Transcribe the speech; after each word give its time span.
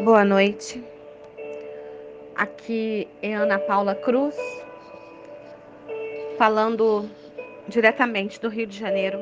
Boa 0.00 0.24
noite. 0.24 0.82
Aqui 2.34 3.06
é 3.20 3.34
Ana 3.34 3.58
Paula 3.58 3.94
Cruz, 3.94 4.34
falando 6.38 7.08
diretamente 7.68 8.40
do 8.40 8.48
Rio 8.48 8.66
de 8.66 8.76
Janeiro 8.76 9.20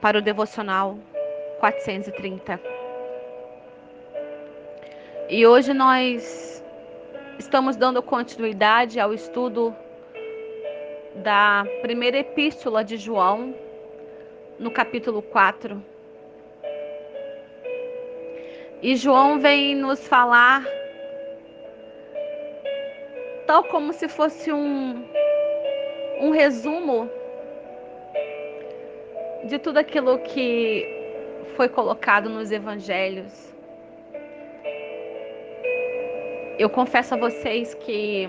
para 0.00 0.18
o 0.18 0.22
devocional 0.22 0.96
430. 1.58 2.60
E 5.28 5.44
hoje 5.46 5.74
nós 5.74 6.64
estamos 7.38 7.76
dando 7.76 8.00
continuidade 8.00 9.00
ao 9.00 9.12
estudo 9.12 9.74
da 11.16 11.66
primeira 11.82 12.18
epístola 12.18 12.84
de 12.84 12.96
João, 12.96 13.52
no 14.58 14.70
capítulo 14.70 15.20
4 15.20 15.97
e 18.80 18.94
João 18.94 19.40
vem 19.40 19.74
nos 19.74 20.06
falar, 20.06 20.64
tal 23.46 23.64
como 23.64 23.92
se 23.92 24.08
fosse 24.08 24.52
um, 24.52 25.04
um 26.20 26.30
resumo 26.30 27.10
de 29.44 29.58
tudo 29.58 29.78
aquilo 29.78 30.18
que 30.20 30.86
foi 31.56 31.68
colocado 31.68 32.28
nos 32.28 32.52
evangelhos. 32.52 33.52
Eu 36.56 36.70
confesso 36.70 37.14
a 37.14 37.18
vocês 37.18 37.74
que 37.74 38.28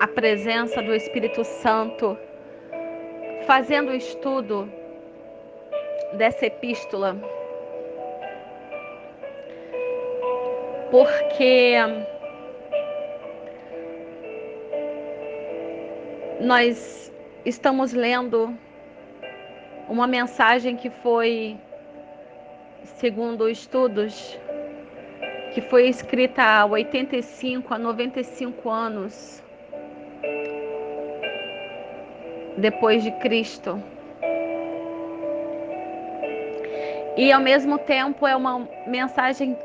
a 0.00 0.06
presença 0.08 0.82
do 0.82 0.94
Espírito 0.94 1.42
Santo 1.42 2.18
fazendo 3.46 3.92
o 3.92 3.94
estudo 3.94 4.70
dessa 6.14 6.46
epístola 6.46 7.16
porque 10.90 11.76
nós 16.40 17.12
estamos 17.44 17.92
lendo 17.92 18.56
uma 19.88 20.06
mensagem 20.06 20.76
que 20.76 20.90
foi, 20.90 21.56
segundo 22.98 23.48
estudos, 23.48 24.38
que 25.54 25.60
foi 25.60 25.88
escrita 25.88 26.42
há 26.42 26.66
85 26.66 27.72
a 27.72 27.78
95 27.78 28.68
anos 28.68 29.42
depois 32.58 33.02
de 33.02 33.10
Cristo. 33.12 33.82
E 37.16 37.32
ao 37.32 37.40
mesmo 37.40 37.78
tempo 37.78 38.26
é 38.26 38.36
uma 38.36 38.68
mensagem 38.86 39.56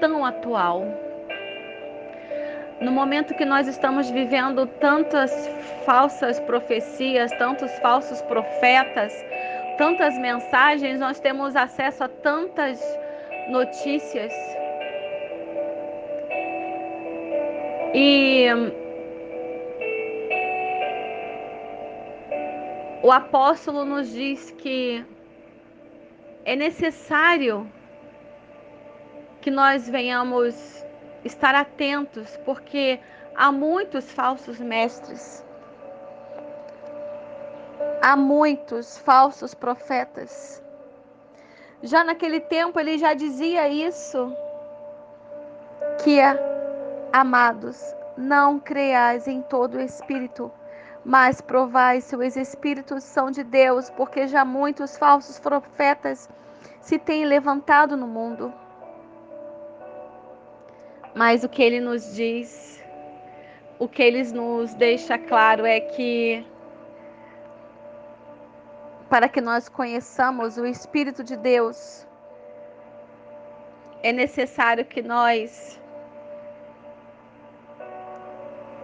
tão 0.00 0.24
atual. 0.24 0.84
No 2.80 2.90
momento 2.90 3.34
que 3.34 3.44
nós 3.44 3.66
estamos 3.66 4.10
vivendo 4.10 4.66
tantas 4.66 5.30
falsas 5.86 6.40
profecias, 6.40 7.30
tantos 7.38 7.70
falsos 7.78 8.20
profetas, 8.22 9.12
tantas 9.78 10.18
mensagens, 10.18 10.98
nós 10.98 11.20
temos 11.20 11.56
acesso 11.56 12.04
a 12.04 12.08
tantas 12.08 12.80
notícias. 13.48 14.32
E 17.94 18.48
o 23.02 23.12
apóstolo 23.12 23.84
nos 23.84 24.12
diz 24.12 24.50
que 24.50 25.04
é 26.44 26.56
necessário 26.56 27.70
que 29.44 29.50
nós 29.50 29.86
venhamos 29.86 30.54
estar 31.22 31.54
atentos, 31.54 32.34
porque 32.46 32.98
há 33.36 33.52
muitos 33.52 34.10
falsos 34.10 34.58
mestres, 34.58 35.44
há 38.00 38.16
muitos 38.16 38.96
falsos 38.96 39.52
profetas. 39.52 40.62
Já 41.82 42.02
naquele 42.02 42.40
tempo 42.40 42.80
ele 42.80 42.96
já 42.96 43.12
dizia 43.12 43.68
isso, 43.68 44.34
que 46.02 46.18
é, 46.18 46.38
amados, 47.12 47.84
não 48.16 48.58
creiais 48.58 49.28
em 49.28 49.42
todo 49.42 49.74
o 49.74 49.80
espírito, 49.82 50.50
mas 51.04 51.42
provai 51.42 52.00
se 52.00 52.16
os 52.16 52.34
espíritos 52.34 53.04
são 53.04 53.30
de 53.30 53.44
Deus, 53.44 53.90
porque 53.90 54.26
já 54.26 54.42
muitos 54.42 54.96
falsos 54.96 55.38
profetas 55.38 56.30
se 56.80 56.98
têm 56.98 57.26
levantado 57.26 57.94
no 57.94 58.06
mundo. 58.06 58.63
Mas 61.14 61.44
o 61.44 61.48
que 61.48 61.62
ele 61.62 61.80
nos 61.80 62.14
diz, 62.14 62.82
o 63.78 63.88
que 63.88 64.02
ele 64.02 64.22
nos 64.32 64.74
deixa 64.74 65.16
claro 65.16 65.64
é 65.64 65.80
que 65.80 66.44
para 69.08 69.28
que 69.28 69.40
nós 69.40 69.68
conheçamos 69.68 70.58
o 70.58 70.66
Espírito 70.66 71.22
de 71.22 71.36
Deus, 71.36 72.04
é 74.02 74.12
necessário 74.12 74.84
que 74.84 75.00
nós 75.02 75.80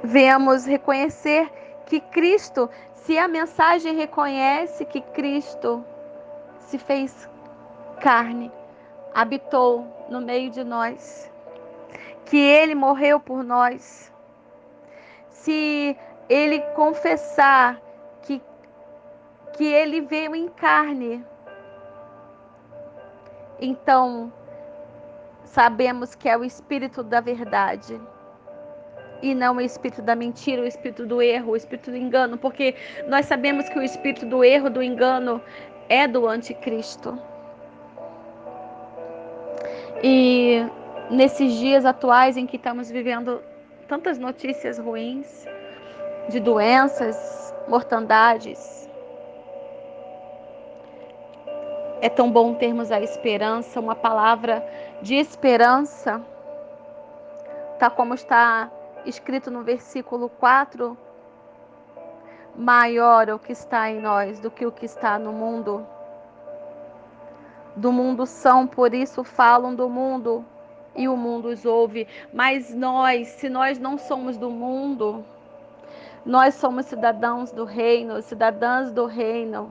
venhamos 0.05 0.65
reconhecer 0.65 1.51
que 1.87 2.01
Cristo, 2.01 2.71
se 2.95 3.19
a 3.19 3.27
mensagem 3.27 3.97
reconhece 3.97 4.85
que 4.85 5.01
Cristo 5.01 5.85
se 6.59 6.79
fez 6.79 7.29
carne, 8.01 8.53
habitou 9.13 9.85
no 10.09 10.21
meio 10.21 10.51
de 10.51 10.63
nós, 10.63 11.31
que 12.25 12.37
ele 12.37 12.75
morreu 12.75 13.19
por 13.19 13.43
nós, 13.43 14.13
se 15.29 15.97
ele 16.29 16.61
confessar 16.75 17.81
que, 18.23 18.41
que 19.55 19.65
ele 19.65 20.01
veio 20.03 20.35
em 20.35 20.49
carne, 20.49 21.25
então 23.61 24.33
sabemos 25.45 26.15
que 26.15 26.29
é 26.29 26.37
o 26.37 26.45
espírito 26.45 27.03
da 27.03 27.21
verdade 27.21 28.01
e 29.23 29.35
não 29.35 29.57
o 29.57 29.61
espírito 29.61 30.01
da 30.01 30.15
mentira, 30.15 30.63
o 30.63 30.67
espírito 30.67 31.07
do 31.07 31.21
erro, 31.21 31.53
o 31.53 31.57
espírito 31.57 31.91
do 31.91 31.97
engano, 31.97 32.39
porque 32.39 32.75
nós 33.09 33.27
sabemos 33.27 33.69
que 33.69 33.79
o 33.79 33.83
espírito 33.83 34.25
do 34.27 34.43
erro, 34.43 34.71
do 34.71 34.83
engano 34.83 35.43
é 35.89 36.07
do 36.07 36.27
anticristo. 36.27 37.19
E 40.03 40.65
nesses 41.11 41.55
dias 41.55 41.85
atuais 41.85 42.37
em 42.37 42.47
que 42.47 42.57
estamos 42.57 42.91
vivendo 42.91 43.43
tantas 43.89 44.19
notícias 44.19 44.79
ruins 44.79 45.45
de 46.29 46.39
doenças, 46.39 47.53
mortandades. 47.67 48.89
É 52.01 52.09
tão 52.09 52.31
bom 52.31 52.55
termos 52.55 52.93
a 52.93 53.01
esperança, 53.01 53.81
uma 53.81 53.97
palavra 53.97 54.65
de 55.03 55.17
esperança, 55.17 56.23
tá 57.79 57.91
como 57.91 58.15
está 58.15 58.71
escrito 59.05 59.51
no 59.51 59.63
versículo 59.63 60.29
4, 60.29 60.97
maior 62.57 63.29
é 63.29 63.35
o 63.35 63.39
que 63.39 63.53
está 63.53 63.91
em 63.91 64.01
nós 64.01 64.39
do 64.39 64.51
que 64.51 64.65
o 64.65 64.73
que 64.73 64.87
está 64.87 65.19
no 65.19 65.33
mundo. 65.33 65.87
Do 67.77 67.93
mundo 67.93 68.27
são, 68.27 68.67
por 68.67 68.95
isso 68.95 69.25
falam 69.25 69.75
do 69.75 69.89
mundo, 69.89 70.45
e 70.97 71.09
o 71.09 71.17
mundo 71.17 71.49
os 71.49 71.65
ouve. 71.65 72.07
Mas 72.33 72.75
nós, 72.75 73.29
se 73.29 73.49
nós 73.49 73.79
não 73.79 73.99
somos 73.99 74.37
do 74.37 74.51
mundo, 74.51 75.25
nós 76.25 76.55
somos 76.55 76.87
cidadãos 76.87 77.51
do 77.51 77.65
reino, 77.65 78.21
cidadãs 78.23 78.93
do 78.93 79.07
reino. 79.07 79.71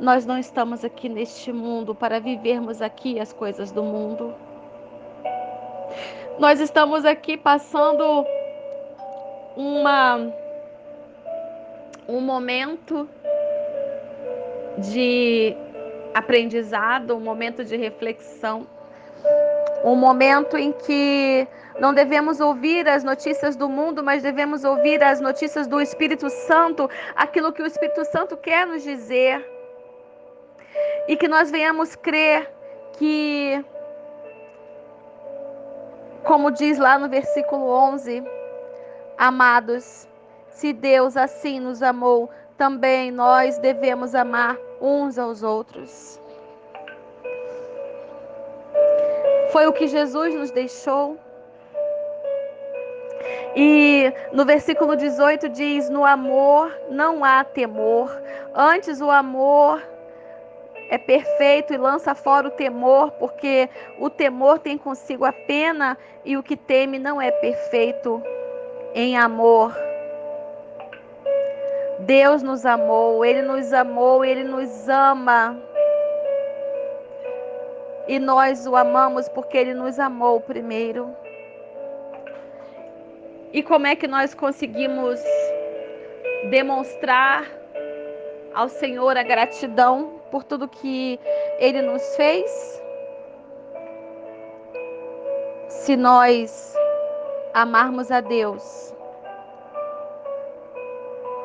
Nós 0.00 0.24
não 0.24 0.38
estamos 0.38 0.84
aqui 0.84 1.08
neste 1.08 1.52
mundo 1.52 1.94
para 1.94 2.20
vivermos 2.20 2.80
aqui 2.80 3.18
as 3.18 3.32
coisas 3.32 3.72
do 3.72 3.82
mundo. 3.82 4.34
Nós 6.38 6.60
estamos 6.60 7.04
aqui 7.04 7.36
passando 7.36 8.24
uma 9.56 10.30
um 12.08 12.20
momento 12.20 13.08
de 14.78 15.54
aprendizado, 16.14 17.14
um 17.14 17.20
momento 17.20 17.64
de 17.64 17.76
reflexão 17.76 18.66
um 19.84 19.94
momento 19.94 20.56
em 20.56 20.72
que 20.72 21.46
não 21.78 21.94
devemos 21.94 22.40
ouvir 22.40 22.88
as 22.88 23.04
notícias 23.04 23.56
do 23.56 23.68
mundo, 23.68 24.02
mas 24.02 24.22
devemos 24.22 24.64
ouvir 24.64 25.02
as 25.02 25.20
notícias 25.20 25.66
do 25.66 25.80
Espírito 25.80 26.28
Santo, 26.28 26.90
aquilo 27.14 27.52
que 27.52 27.62
o 27.62 27.66
Espírito 27.66 28.04
Santo 28.06 28.36
quer 28.36 28.66
nos 28.66 28.82
dizer. 28.82 29.44
E 31.06 31.16
que 31.16 31.28
nós 31.28 31.50
venhamos 31.50 31.94
crer 31.94 32.50
que, 32.98 33.64
como 36.24 36.50
diz 36.50 36.78
lá 36.78 36.98
no 36.98 37.08
versículo 37.08 37.68
11, 37.68 38.24
amados, 39.16 40.08
se 40.50 40.72
Deus 40.72 41.16
assim 41.16 41.60
nos 41.60 41.82
amou, 41.82 42.28
também 42.56 43.12
nós 43.12 43.58
devemos 43.58 44.14
amar 44.14 44.56
uns 44.80 45.18
aos 45.18 45.42
outros. 45.42 46.20
Foi 49.52 49.66
o 49.66 49.72
que 49.72 49.86
Jesus 49.86 50.34
nos 50.34 50.50
deixou. 50.50 51.16
E 53.56 54.12
no 54.32 54.44
versículo 54.44 54.94
18 54.96 55.48
diz: 55.48 55.88
No 55.88 56.04
amor 56.04 56.72
não 56.90 57.24
há 57.24 57.42
temor, 57.42 58.10
antes 58.54 59.00
o 59.00 59.10
amor 59.10 59.82
é 60.90 60.96
perfeito 60.96 61.72
e 61.72 61.76
lança 61.76 62.14
fora 62.14 62.48
o 62.48 62.50
temor, 62.50 63.10
porque 63.12 63.68
o 63.98 64.08
temor 64.08 64.58
tem 64.58 64.78
consigo 64.78 65.24
a 65.24 65.32
pena 65.32 65.98
e 66.24 66.36
o 66.36 66.42
que 66.42 66.56
teme 66.56 66.98
não 66.98 67.20
é 67.20 67.30
perfeito 67.30 68.22
em 68.94 69.16
amor. 69.16 69.74
Deus 72.00 72.42
nos 72.42 72.64
amou, 72.64 73.24
Ele 73.24 73.42
nos 73.42 73.72
amou, 73.72 74.24
Ele 74.24 74.44
nos 74.44 74.88
ama. 74.88 75.60
E 78.08 78.18
nós 78.18 78.66
o 78.66 78.74
amamos 78.74 79.28
porque 79.28 79.58
Ele 79.58 79.74
nos 79.74 79.98
amou 80.00 80.40
primeiro. 80.40 81.14
E 83.52 83.62
como 83.62 83.86
é 83.86 83.94
que 83.94 84.08
nós 84.08 84.32
conseguimos 84.32 85.20
demonstrar 86.50 87.44
ao 88.54 88.68
Senhor 88.68 89.16
a 89.16 89.22
gratidão 89.22 90.20
por 90.30 90.42
tudo 90.42 90.66
que 90.66 91.20
Ele 91.58 91.82
nos 91.82 92.02
fez? 92.16 92.82
Se 95.68 95.94
nós 95.94 96.74
amarmos 97.52 98.10
a 98.10 98.22
Deus 98.22 98.94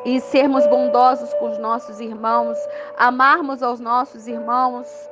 e 0.05 0.19
sermos 0.21 0.65
bondosos 0.67 1.33
com 1.35 1.49
os 1.49 1.57
nossos 1.57 1.99
irmãos, 1.99 2.57
amarmos 2.97 3.61
aos 3.61 3.79
nossos 3.79 4.27
irmãos, 4.27 5.09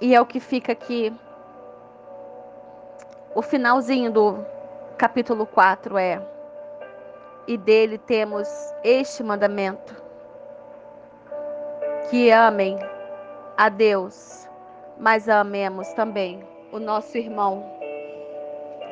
e 0.00 0.14
é 0.14 0.20
o 0.20 0.26
que 0.26 0.40
fica 0.40 0.72
aqui 0.72 1.12
o 3.34 3.42
finalzinho 3.42 4.12
do 4.12 4.46
capítulo 4.96 5.44
4 5.44 5.98
é: 5.98 6.22
E 7.48 7.58
dele 7.58 7.98
temos 7.98 8.48
este 8.84 9.24
mandamento: 9.24 10.00
que 12.08 12.30
amem 12.30 12.78
a 13.56 13.68
Deus, 13.68 14.48
mas 15.00 15.28
amemos 15.28 15.92
também 15.94 16.46
o 16.70 16.78
nosso 16.78 17.18
irmão. 17.18 17.72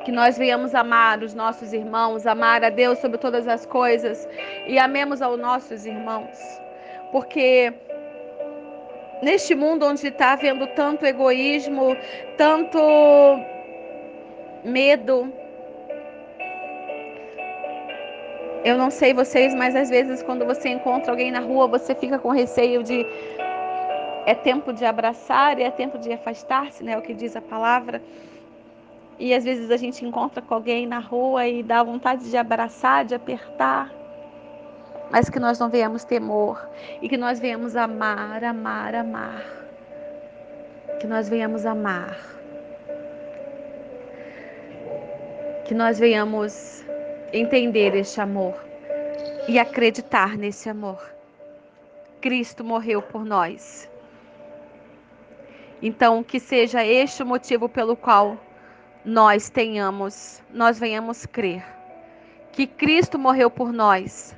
Que 0.04 0.10
nós 0.10 0.36
venhamos 0.36 0.74
amar 0.74 1.22
os 1.22 1.32
nossos 1.32 1.72
irmãos, 1.72 2.26
amar 2.26 2.64
a 2.64 2.70
Deus 2.70 2.98
sobre 2.98 3.18
todas 3.18 3.46
as 3.46 3.64
coisas 3.64 4.28
e 4.66 4.76
amemos 4.76 5.22
aos 5.22 5.38
nossos 5.38 5.86
irmãos. 5.86 6.36
Porque 7.12 7.72
neste 9.22 9.54
mundo 9.54 9.86
onde 9.86 10.06
está 10.06 10.32
havendo 10.32 10.66
tanto 10.66 11.06
egoísmo, 11.06 11.96
tanto 12.36 12.78
medo. 14.64 15.32
Eu 18.64 18.76
não 18.76 18.90
sei 18.90 19.14
vocês, 19.14 19.54
mas 19.54 19.74
às 19.74 19.88
vezes 19.88 20.22
quando 20.22 20.44
você 20.44 20.68
encontra 20.68 21.12
alguém 21.12 21.30
na 21.30 21.40
rua, 21.40 21.66
você 21.66 21.94
fica 21.94 22.18
com 22.18 22.30
receio 22.30 22.82
de 22.82 23.06
é 24.24 24.34
tempo 24.34 24.72
de 24.72 24.84
abraçar 24.84 25.58
e 25.58 25.62
é 25.62 25.70
tempo 25.70 25.98
de 25.98 26.12
afastar-se, 26.12 26.84
né? 26.84 26.92
É 26.92 26.98
o 26.98 27.02
que 27.02 27.14
diz 27.14 27.34
a 27.34 27.40
palavra. 27.40 28.00
E 29.18 29.34
às 29.34 29.44
vezes 29.44 29.70
a 29.70 29.76
gente 29.76 30.04
encontra 30.04 30.40
com 30.40 30.54
alguém 30.54 30.86
na 30.86 30.98
rua 30.98 31.46
e 31.46 31.62
dá 31.62 31.82
vontade 31.82 32.28
de 32.28 32.36
abraçar, 32.36 33.04
de 33.04 33.14
apertar. 33.14 34.01
Mas 35.12 35.30
que 35.30 35.38
nós 35.38 35.58
não 35.60 35.68
venhamos 35.68 36.04
temor 36.04 36.68
e 37.00 37.08
que 37.08 37.16
nós 37.16 37.38
venhamos 37.38 37.76
amar, 37.76 38.42
amar, 38.42 38.94
amar. 38.94 39.44
Que 40.98 41.06
nós 41.06 41.28
venhamos 41.28 41.64
amar 41.64 42.32
que 45.72 45.74
nós 45.74 45.98
venhamos 45.98 46.84
entender 47.32 47.94
este 47.94 48.20
amor 48.20 48.54
e 49.48 49.58
acreditar 49.58 50.36
nesse 50.36 50.68
amor. 50.68 51.02
Cristo 52.20 52.62
morreu 52.62 53.00
por 53.00 53.24
nós. 53.24 53.88
Então, 55.80 56.22
que 56.22 56.38
seja 56.38 56.84
este 56.84 57.22
o 57.22 57.26
motivo 57.26 57.70
pelo 57.70 57.96
qual 57.96 58.36
nós 59.02 59.48
tenhamos, 59.48 60.42
nós 60.52 60.78
venhamos 60.78 61.24
crer 61.24 61.64
que 62.52 62.66
Cristo 62.66 63.18
morreu 63.18 63.50
por 63.50 63.72
nós 63.72 64.36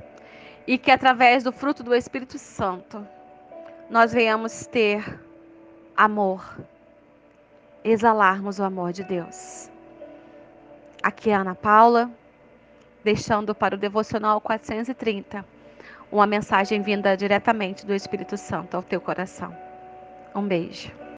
e 0.66 0.78
que 0.78 0.90
através 0.90 1.42
do 1.42 1.52
fruto 1.52 1.82
do 1.82 1.94
Espírito 1.94 2.38
Santo 2.38 3.06
nós 3.90 4.12
venhamos 4.12 4.66
ter 4.66 5.20
amor, 5.96 6.58
exalarmos 7.82 8.58
o 8.58 8.64
amor 8.64 8.92
de 8.92 9.04
Deus. 9.04 9.70
Aqui 11.02 11.30
é 11.30 11.34
Ana 11.34 11.54
Paula, 11.54 12.10
deixando 13.04 13.54
para 13.54 13.74
o 13.74 13.78
Devocional 13.78 14.40
430 14.40 15.44
uma 16.10 16.26
mensagem 16.26 16.80
vinda 16.80 17.16
diretamente 17.16 17.84
do 17.84 17.94
Espírito 17.94 18.36
Santo 18.36 18.76
ao 18.76 18.82
teu 18.82 19.00
coração. 19.00 19.54
Um 20.34 20.42
beijo. 20.42 21.04